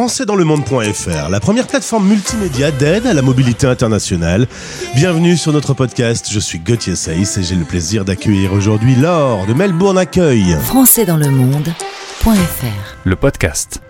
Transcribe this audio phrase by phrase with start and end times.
[0.00, 4.46] françaisdanslemonde.fr, la première plateforme multimédia d'aide à la mobilité internationale.
[4.94, 6.30] Bienvenue sur notre podcast.
[6.32, 10.56] Je suis Gauthier Saïs et j'ai le plaisir d'accueillir aujourd'hui Laure de Melbourne Accueil.
[10.62, 13.82] françaisdanslemonde.fr Le podcast.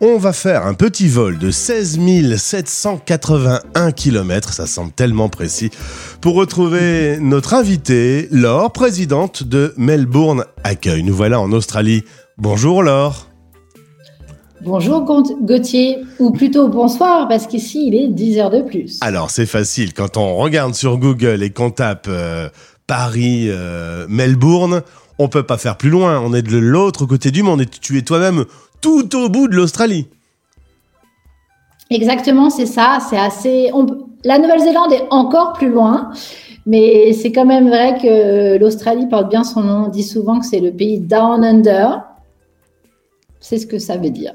[0.00, 1.98] On va faire un petit vol de 16
[2.36, 5.72] 781 km, ça semble tellement précis,
[6.20, 11.02] pour retrouver notre invitée, Laure, présidente de Melbourne Accueil.
[11.02, 12.04] Nous voilà en Australie.
[12.38, 13.29] Bonjour Laure.
[14.62, 15.06] Bonjour
[15.40, 18.98] Gauthier, ou plutôt bonsoir, parce qu'ici il est 10 heures de plus.
[19.00, 22.50] Alors c'est facile, quand on regarde sur Google et qu'on tape euh,
[22.86, 24.82] Paris, euh, Melbourne,
[25.18, 27.96] on peut pas faire plus loin, on est de l'autre côté du monde et tu
[27.96, 28.44] es toi-même
[28.82, 30.08] tout au bout de l'Australie.
[31.88, 33.70] Exactement, c'est ça, c'est assez...
[34.24, 36.10] La Nouvelle-Zélande est encore plus loin,
[36.66, 40.44] mais c'est quand même vrai que l'Australie porte bien son nom, on dit souvent que
[40.44, 42.02] c'est le pays Down Under.
[43.40, 44.34] C'est ce que ça veut dire.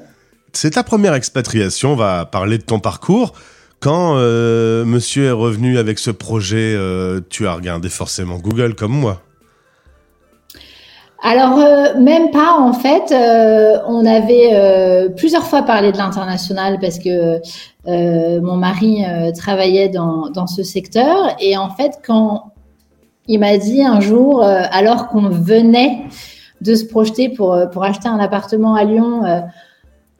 [0.56, 3.34] C'est ta première expatriation, on va parler de ton parcours.
[3.78, 8.92] Quand euh, monsieur est revenu avec ce projet, euh, tu as regardé forcément Google comme
[8.92, 9.20] moi
[11.22, 13.12] alors, euh, même pas, en fait.
[13.88, 17.40] on avait plusieurs fois parlé de l'international parce que
[18.40, 19.02] mon mari
[19.36, 21.34] travaillait dans, dans, ce secteur.
[21.40, 22.52] Et en fait, quand
[23.26, 26.04] il m'a dit un jour, alors qu'on venait
[26.60, 29.22] de se projeter pour, pour acheter un appartement à Lyon,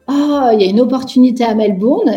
[0.07, 2.11] oh, il y a une opportunité à Melbourne.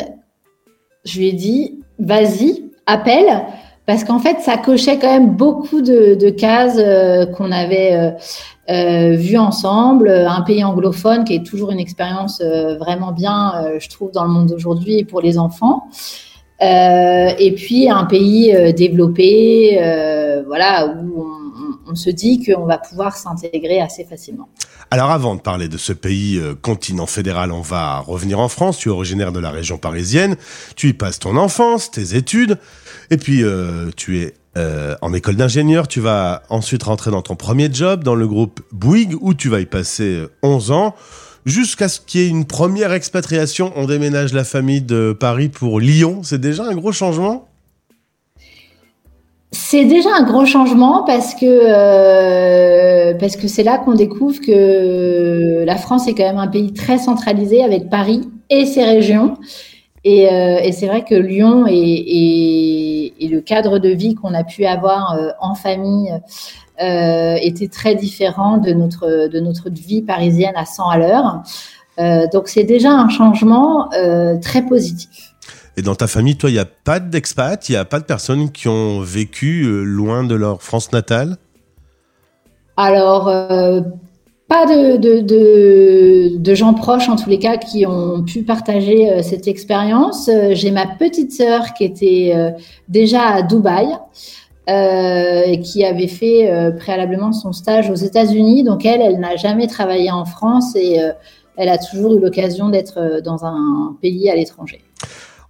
[1.05, 3.45] Je lui ai dit, vas-y, appelle.
[3.87, 8.11] Parce qu'en fait, ça cochait quand même beaucoup de, cases euh, qu'on avait euh,
[8.71, 10.09] euh, vues ensemble.
[10.09, 12.41] Un pays anglophone qui est toujours une expérience
[12.79, 15.89] vraiment bien, je trouve, dans le monde d'aujourd'hui pour les enfants.
[16.61, 19.77] et puis un pays développé,
[20.47, 21.40] voilà, où on
[21.95, 24.49] se dit qu'on va pouvoir s'intégrer assez facilement.
[24.91, 28.79] Alors avant de parler de ce pays euh, continent fédéral, on va revenir en France.
[28.79, 30.37] Tu es originaire de la région parisienne,
[30.77, 32.59] tu y passes ton enfance, tes études,
[33.11, 35.87] et puis euh, tu es euh, en école d'ingénieur.
[35.87, 39.61] Tu vas ensuite rentrer dans ton premier job dans le groupe Bouygues où tu vas
[39.61, 40.95] y passer 11 ans
[41.47, 43.73] jusqu'à ce qu'il y ait une première expatriation.
[43.77, 46.23] On déménage la famille de Paris pour Lyon.
[46.23, 47.50] C'est déjà un gros changement?
[49.71, 55.63] C'est déjà un gros changement parce que euh, parce que c'est là qu'on découvre que
[55.65, 59.37] la France est quand même un pays très centralisé avec Paris et ses régions.
[60.03, 64.35] Et, euh, et c'est vrai que Lyon et, et, et, le cadre de vie qu'on
[64.35, 66.13] a pu avoir euh, en famille
[66.83, 71.43] euh, était très différent de notre de notre vie parisienne à 100 à l'heure.
[72.01, 73.89] Euh, donc c'est déjà un changement
[74.43, 75.31] très positif.
[75.77, 78.05] Et dans ta famille, toi, il n'y a pas d'expat, il n'y a pas de
[78.05, 81.37] personnes qui ont vécu euh, loin de leur France natale?
[82.77, 83.81] Alors, euh,
[84.49, 90.29] pas de, gens proches, en tous les cas, qui ont pu partager euh, cette expérience.
[90.53, 92.35] J'ai ma petite sœur qui était
[92.89, 93.89] déjà à Dubaï.
[94.69, 98.63] et qui avait fait préalablement son stage aux États-Unis.
[98.65, 100.99] Donc elle, elle n'a jamais travaillé en France et
[101.57, 104.81] elle a toujours eu l'occasion d'être dans un pays à l'étranger.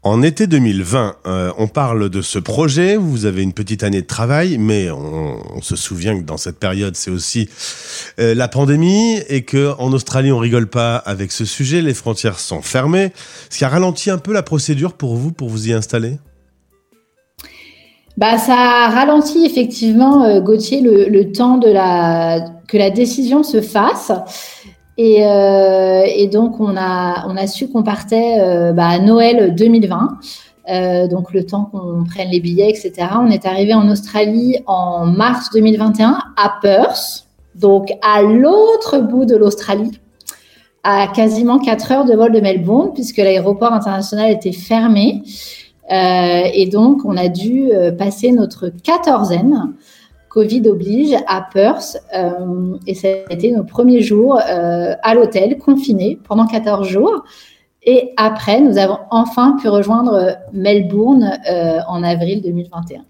[0.03, 2.97] En été 2020, euh, on parle de ce projet.
[2.97, 6.97] Vous avez une petite année de travail, mais on, se souvient que dans cette période,
[6.97, 7.50] c'est aussi
[8.19, 11.83] euh, la pandémie et que en Australie, on rigole pas avec ce sujet.
[11.83, 13.12] Les frontières sont fermées,
[13.50, 16.19] ce qui a ralenti un peu la procédure pour vous, pour vous y installer?
[18.16, 23.60] Bah, ça a ralenti effectivement, euh, Gauthier, le, temps de la que la décision se
[23.60, 24.12] fasse.
[25.03, 30.19] Et, euh, et, donc, on a, su qu'on partait euh, bah, à Noël 2020.
[30.69, 33.09] Euh, donc, le temps qu'on prenne les billets, etc.
[33.19, 39.37] On est arrivé en Australie en mars 2021 à Perth, donc à l'autre bout de
[39.37, 39.99] l'Australie,
[40.84, 45.22] à quasiment 4 heures de vol de Melbourne, puisque l'aéroport international était fermé.
[45.91, 49.72] Et donc, on a dû passer notre quatorzaine
[50.30, 51.98] Covid oblige à Perth.
[52.16, 57.24] Euh, et ça a été nos premiers jours euh, à l'hôtel, confinés pendant 14 jours.
[57.82, 63.03] Et après, nous avons enfin pu rejoindre Melbourne euh, en avril 2021.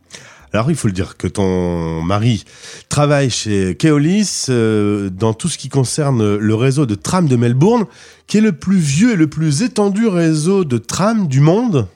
[0.52, 2.44] Alors, il faut le dire que ton mari
[2.88, 7.84] travaille chez Keolis dans tout ce qui concerne le réseau de tram de Melbourne,
[8.26, 11.86] qui est le plus vieux et le plus étendu réseau de tram du monde?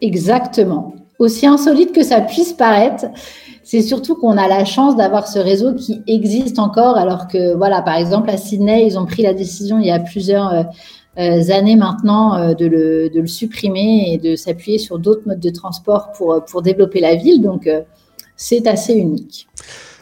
[0.00, 0.94] Exactement.
[1.20, 3.04] Aussi insolite que ça puisse paraître,
[3.62, 7.82] c'est surtout qu'on a la chance d'avoir ce réseau qui existe encore, alors que, voilà,
[7.82, 10.62] par exemple, à Sydney, ils ont pris la décision il y a plusieurs euh,
[11.18, 16.10] euh, années maintenant euh, de, le, supprimer et de s'appuyer sur d'autres modes de transport
[16.12, 17.42] pour développer la ville.
[17.42, 17.68] Donc,
[18.34, 19.46] c'est assez unique.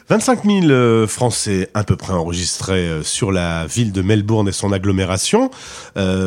[0.09, 5.51] 25 000 Français à peu près enregistrés sur la ville de Melbourne et son agglomération,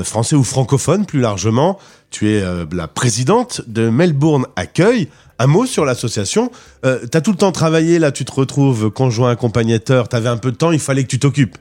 [0.03, 1.79] français ou francophones plus largement.
[2.11, 5.07] Tu es la présidente de Melbourne Accueil.
[5.41, 6.51] Un mot sur l'association.
[6.85, 10.29] Euh, tu as tout le temps travaillé, là tu te retrouves conjoint accompagnateur, tu avais
[10.29, 11.57] un peu de temps, il fallait que tu t'occupes.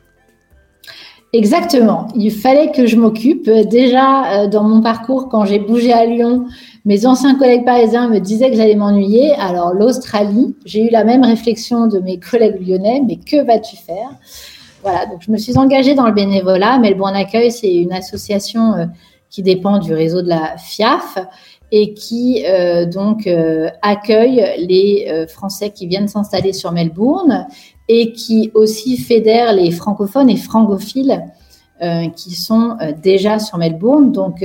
[1.33, 3.49] Exactement, il fallait que je m'occupe.
[3.49, 6.47] Déjà, euh, dans mon parcours, quand j'ai bougé à Lyon,
[6.85, 9.33] mes anciens collègues parisiens me disaient que j'allais m'ennuyer.
[9.33, 14.11] Alors l'Australie, j'ai eu la même réflexion de mes collègues lyonnais, mais que vas-tu faire?
[14.83, 16.79] Voilà, donc je me suis engagée dans le bénévolat.
[16.79, 18.87] Melbourne Accueil, c'est une association euh,
[19.29, 21.19] qui dépend du réseau de la FIAF
[21.71, 27.47] et qui euh, donc euh, accueille les Français qui viennent s'installer sur Melbourne
[27.89, 31.25] et qui aussi fédère les francophones et francophiles
[32.15, 34.13] qui sont déjà sur Melbourne.
[34.13, 34.45] Donc,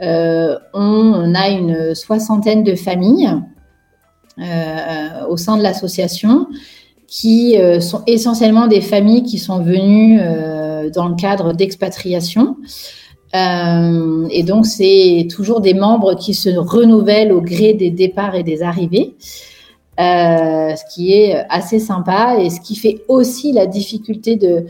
[0.00, 3.30] on, a une soixantaine de familles
[5.28, 6.46] au sein de l'association
[7.06, 10.18] qui sont essentiellement des familles qui sont venues
[10.92, 12.56] dans le cadre d'expatriation.
[13.34, 18.42] Euh, et donc, c'est toujours des membres qui se renouvellent au gré des départs et
[18.42, 19.14] des arrivées,
[20.00, 24.66] euh, ce qui est assez sympa et ce qui fait aussi la difficulté de,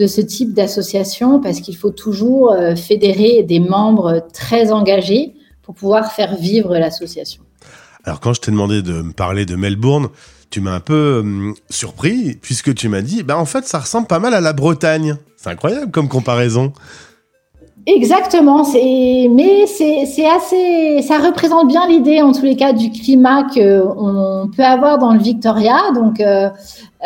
[0.00, 5.74] de ce type d'association parce qu'il faut toujours euh, fédérer des membres très engagés pour
[5.74, 7.42] pouvoir faire vivre l'association.
[8.04, 10.08] Alors, quand je t'ai demandé de me parler de Melbourne,
[10.48, 14.06] tu m'as un peu hum, surpris puisque tu m'as dit, bah, en fait, ça ressemble
[14.06, 15.16] pas mal à la Bretagne.
[15.36, 16.72] C'est incroyable comme comparaison.
[17.86, 24.50] Exactement, mais c'est assez, ça représente bien l'idée en tous les cas du climat qu'on
[24.54, 25.90] peut avoir dans le Victoria.
[25.94, 26.50] Donc, euh,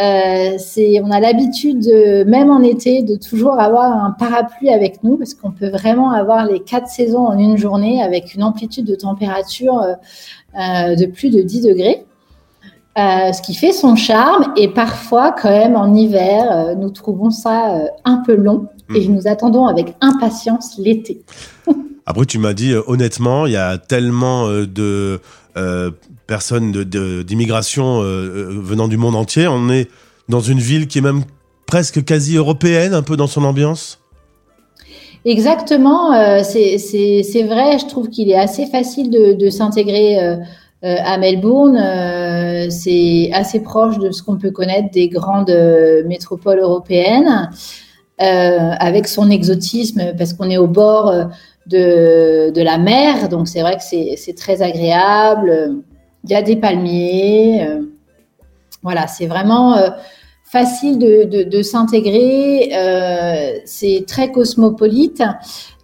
[0.00, 1.86] euh, c'est, on a l'habitude,
[2.26, 6.44] même en été, de toujours avoir un parapluie avec nous parce qu'on peut vraiment avoir
[6.44, 9.80] les quatre saisons en une journée avec une amplitude de température
[10.58, 12.04] euh, de plus de 10 degrés.
[12.96, 18.18] Ce qui fait son charme et parfois quand même en hiver, nous trouvons ça un
[18.18, 19.14] peu long et hmm.
[19.14, 21.22] nous attendons avec impatience l'été.
[22.06, 25.20] Après, tu m'as dit euh, honnêtement, il y a tellement euh, de
[25.56, 25.90] euh,
[26.26, 29.46] personnes d'immigration venant du monde entier.
[29.46, 29.88] On est
[30.28, 31.22] dans une ville qui est même
[31.66, 34.00] presque quasi européenne, un peu dans son ambiance?
[35.26, 36.12] Exactement,
[36.42, 37.78] c'est vrai.
[37.78, 40.38] Je trouve qu'il est assez facile de, de s'intégrer
[40.84, 41.78] à Melbourne.
[42.70, 45.56] c'est assez proche de ce qu'on peut connaître des grandes
[46.06, 47.48] métropoles européennes.
[48.22, 51.24] Euh, avec son exotisme, parce qu'on est au bord euh,
[51.66, 55.82] de, la mer, donc c'est vrai que c'est très agréable.
[56.22, 57.66] Il y a des palmiers.
[57.66, 57.80] Euh,
[58.84, 59.76] voilà, c'est vraiment
[60.44, 62.70] facile de, s'intégrer.
[63.64, 65.22] c'est très cosmopolite.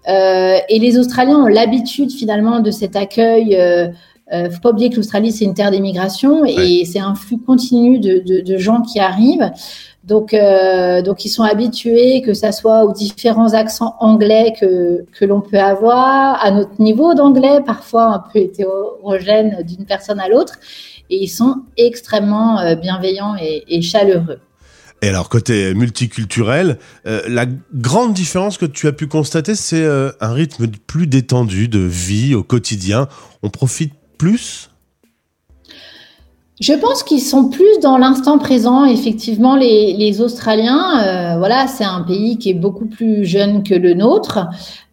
[0.07, 3.57] et les Australiens ont l'habitude finalement de cet accueil.
[3.59, 3.89] Euh,
[4.31, 8.19] faut pas oublier que l'Australie c'est une terre d'émigration et c'est un flux continu de,
[8.19, 9.51] de, de, gens qui arrivent.
[10.05, 15.25] Donc, euh, donc ils sont habitués, que ça soit aux différents accents anglais que, que
[15.25, 20.55] l'on peut avoir, à notre niveau d'anglais, parfois un peu hétérogène d'une personne à l'autre,
[21.11, 24.41] et ils sont extrêmement euh, bienveillants et, chaleureux.
[25.03, 29.87] Et alors, côté multiculturel, euh, la grande différence que tu as pu constater, c'est
[30.21, 33.09] un rythme plus détendu de vie au quotidien.
[33.43, 34.71] On profite plus
[36.61, 38.85] je pense qu'ils sont plus dans l'instant présent.
[38.85, 43.95] Effectivement, les, Australiens, euh, voilà, c'est un pays qui est beaucoup plus jeune que le
[43.95, 44.47] nôtre,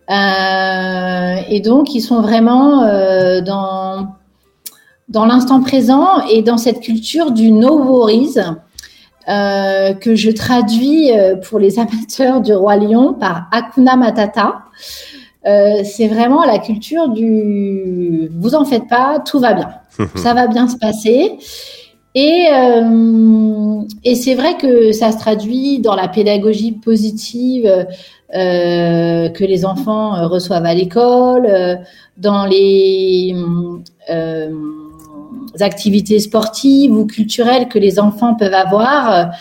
[0.09, 7.51] euh, et donc ils sont vraiment euh, dans l'instant présent et dans cette culture du
[7.51, 8.40] no worries
[9.28, 11.11] que je traduis
[11.49, 14.63] pour les amateurs du roi lion par Hakuna Matata.
[15.83, 19.69] C'est vraiment la culture du vous en faites pas, tout va bien.
[20.16, 21.37] ça va bien se passer.
[22.16, 29.44] Et, euh, et c'est vrai que ça se traduit dans la pédagogie positive euh, que
[29.44, 31.75] les enfants reçoivent à l'école, euh,
[32.18, 33.35] dans les
[35.59, 39.31] activités sportives ou culturelles que les enfants peuvent avoir.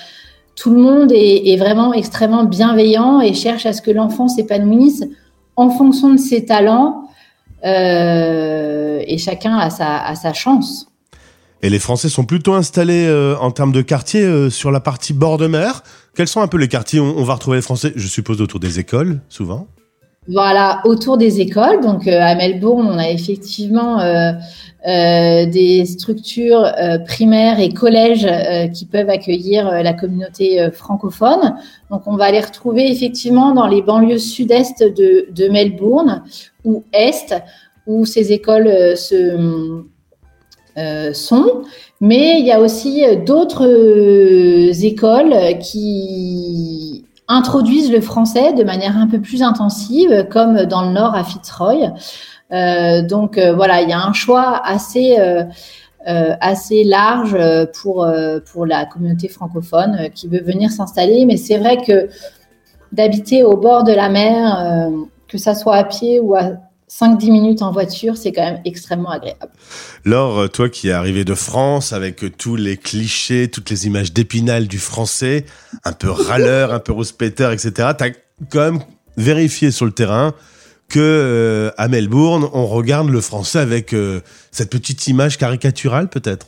[0.55, 5.05] Tout le monde est, est vraiment extrêmement bienveillant et cherche à ce que l'enfant s'épanouisse
[5.57, 7.09] en fonction de ses talents
[7.65, 10.89] euh, et chacun a sa, a sa chance.
[11.63, 15.15] Et les Français sont plutôt installés euh, en termes de quartier euh, sur la partie
[15.15, 15.83] bord de mer.
[16.15, 18.61] Quels sont un peu les quartiers où on va retrouver les Français Je suppose autour
[18.61, 19.67] des écoles, souvent?
[20.29, 21.81] Voilà, autour des écoles.
[21.81, 24.01] Donc à Melbourne, on a effectivement
[24.85, 26.73] des structures
[27.07, 28.29] primaires et collèges
[28.73, 31.57] qui peuvent accueillir la communauté francophone.
[31.91, 36.23] Donc on va les retrouver effectivement dans les banlieues sud-est de, de Melbourne
[36.65, 37.35] ou est,
[37.87, 39.83] où ces écoles se
[41.15, 41.63] sont.
[42.01, 43.67] Mais il y a aussi d'autres
[44.85, 51.15] écoles qui introduisent le français de manière un peu plus intensive, comme dans le Nord
[51.15, 51.93] à Fitzroy.
[52.51, 55.17] Donc voilà, il y a un choix assez
[56.07, 57.37] assez large
[57.81, 58.07] pour
[58.53, 61.25] pour la communauté francophone qui veut venir s'installer.
[61.27, 62.09] Mais c'est vrai que
[62.93, 64.91] d'habiter au bord de la mer,
[65.29, 66.53] que ça soit à pied ou à
[66.89, 69.51] 5-10 minutes en voiture, c'est quand même extrêmement agréable.
[70.05, 73.87] Laure, euh, toi qui es arrivé de France avec euh, tous les clichés, toutes les
[73.87, 75.47] images d'épinal du français,
[75.85, 78.11] un peu râleur, un peu rouspéteur, etc., tu as
[78.51, 78.81] quand même
[79.17, 80.33] vérifié sur le terrain
[80.89, 83.95] que euh, à Melbourne, on regarde le français avec
[84.51, 86.47] cette petite image caricaturale peut-être?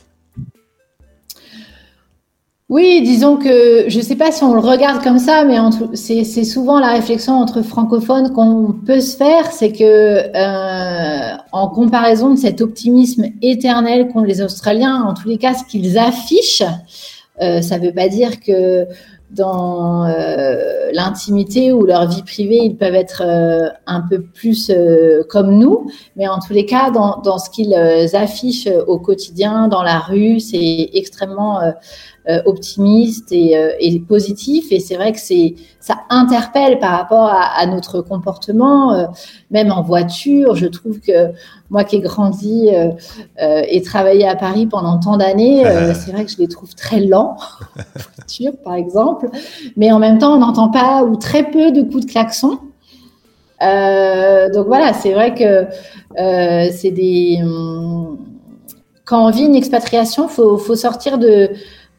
[2.69, 5.57] Oui, disons que je ne sais pas si on le regarde comme ça, mais
[5.95, 12.29] c'est souvent la réflexion entre francophones qu'on peut se faire, c'est que euh, en comparaison
[12.29, 16.61] de cet optimisme éternel qu'ont les Australiens, en tous les cas, ce qu'ils affichent,
[17.41, 18.85] euh, ça ne veut pas dire que
[19.31, 25.23] dans euh, l'intimité ou leur vie privée, ils peuvent être euh, un peu plus euh,
[25.29, 27.75] comme nous, mais en tous les cas, dans, dans ce qu'ils
[28.15, 31.59] affichent au quotidien, dans la rue, c'est extrêmement
[32.29, 34.71] euh, optimiste et, euh, et, positif.
[34.71, 35.55] Et c'est vrai que c'est
[35.89, 39.07] ça interpelle par rapport à, notre comportement, euh,
[39.49, 40.55] même en voiture.
[40.55, 41.31] Je trouve que
[41.71, 42.69] moi qui ai grandi
[43.37, 45.63] et travaillé à Paris pendant tant d'années,
[45.95, 47.37] c'est vrai que je les trouve très lents,
[48.17, 49.29] voiture par exemple.
[49.77, 52.59] Mais en même temps, on n'entend pas ou très peu de coups de klaxon.
[53.59, 55.65] donc voilà, c'est vrai que
[56.71, 57.39] c'est des.
[57.41, 58.17] Hum,
[59.05, 61.49] quand on vit une expatriation, faut, faut sortir de,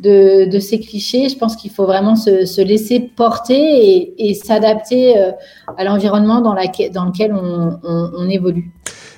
[0.01, 1.29] de, ces clichés.
[1.29, 5.33] Je pense qu'il faut vraiment se, laisser porter et, s'adapter euh,
[5.77, 8.71] à l'environnement dans, dans, lequel on, évolue.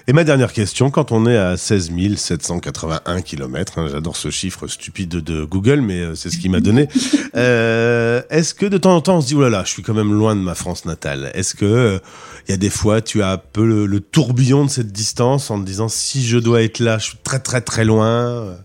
[0.09, 5.11] Et ma dernière question, quand on est à 16 781 km, j'adore ce chiffre stupide
[5.11, 6.89] de Google, mais euh, c'est ce qui m'a donné,
[7.37, 9.83] euh, est-ce que de temps en temps on se dit, oh là là, je suis
[9.83, 12.01] quand même loin de ma France natale Est-ce que
[12.49, 15.51] il y a des fois tu as un peu le, le tourbillon de cette distance
[15.53, 18.57] en te disant, si je dois être là, je suis très très très loin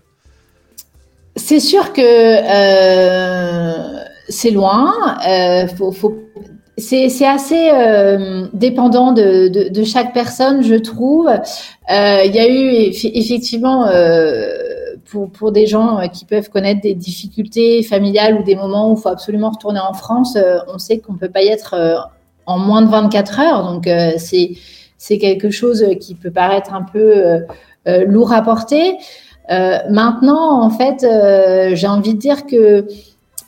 [1.48, 5.16] c'est sûr que euh, c'est loin.
[5.26, 5.66] Euh,
[6.76, 11.30] c'est assez euh, dépendant de, chaque personne, je trouve.
[11.88, 13.88] Il y a eu effectivement
[15.38, 19.08] pour, des gens qui peuvent connaître des difficultés familiales ou des moments où il faut
[19.08, 20.36] absolument retourner en France,
[20.66, 22.10] on sait qu'on ne peut pas y être
[22.44, 23.72] en moins de 24 heures.
[23.72, 23.88] Donc
[24.18, 27.40] c'est quelque chose qui peut paraître un peu
[27.86, 28.98] lourd à porter.
[29.50, 32.86] Euh, maintenant, en fait, euh, j'ai envie de dire que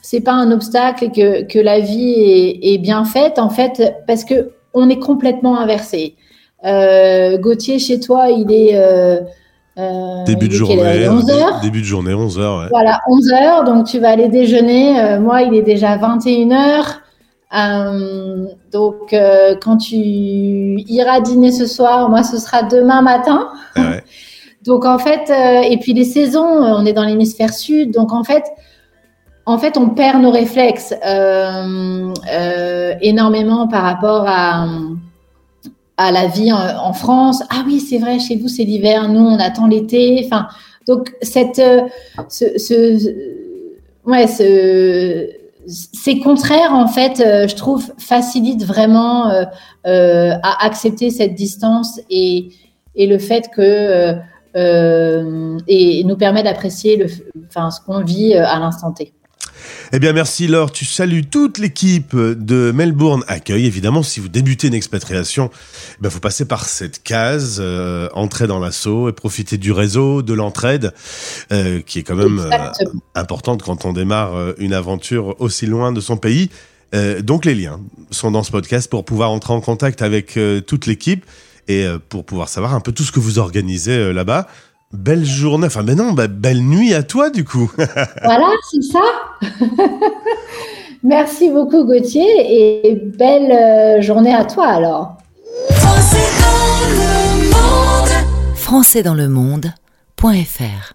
[0.01, 3.93] c'est pas un obstacle et que, que la vie est, est, bien faite, en fait,
[4.07, 6.15] parce que on est complètement inversé.
[6.65, 8.73] Euh, Gauthier, chez toi, il est
[10.25, 11.59] début de journée, 11 heures?
[11.61, 12.59] début de journée, 11 heures.
[12.59, 12.67] Ouais.
[12.71, 13.63] Voilà, 11 heures.
[13.63, 15.17] Donc tu vas aller déjeuner.
[15.19, 17.01] moi, il est déjà 21 heures.
[18.71, 19.15] donc
[19.61, 23.49] quand tu iras dîner ce soir, moi, ce sera demain matin.
[23.75, 24.03] Ouais.
[24.65, 28.13] Donc en fait, euh, et puis les saisons, euh, on est dans l'hémisphère sud, donc
[28.13, 28.43] en fait,
[29.45, 34.67] en fait, on perd nos réflexes euh, énormément par rapport à,
[35.97, 37.41] à la vie en, France.
[37.49, 40.21] Ah oui, c'est vrai, chez vous c'est l'hiver, nous on attend l'été.
[40.25, 40.47] Enfin,
[40.87, 41.61] donc cette,
[42.29, 43.15] ce, ce,
[44.05, 45.27] ouais, ce,
[45.67, 49.25] ces contraires, en fait, je trouve, facilitent vraiment
[49.83, 52.49] à accepter cette distance et,
[52.93, 54.21] et le fait que
[54.55, 57.07] euh, et nous permet d'apprécier le,
[57.47, 59.13] enfin, ce qu'on vit euh, à l'instant T.
[59.93, 60.71] Eh bien, merci Laure.
[60.71, 63.65] Tu salues toute l'équipe de Melbourne Accueil.
[63.65, 65.49] Évidemment, si vous débutez une expatriation,
[65.97, 70.21] il ben, faut passer par cette case, euh, entrer dans l'assaut et profiter du réseau,
[70.21, 70.93] de l'entraide,
[71.51, 72.71] euh, qui est quand même euh,
[73.15, 76.49] importante quand on démarre une aventure aussi loin de son pays.
[77.21, 77.79] donc, les liens
[78.11, 81.25] sont dans ce podcast pour pouvoir entrer en contact avec toute l'équipe
[81.67, 84.47] et euh, pour pouvoir savoir un peu tout ce que vous organisez euh, là-bas.
[84.93, 87.71] Belle journée, enfin mais non, bah, belle nuit à toi du coup.
[87.77, 88.99] voilà, c'est ça.
[91.03, 92.25] Merci beaucoup Gauthier
[92.85, 95.17] et belle euh, journée à toi alors.
[95.71, 98.55] Français dans le monde.
[98.55, 100.93] Français dans le monde.fr